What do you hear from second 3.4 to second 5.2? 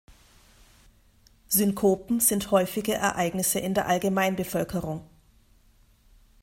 in der Allgemeinbevölkerung.